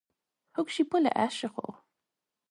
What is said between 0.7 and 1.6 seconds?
sí buile aisteach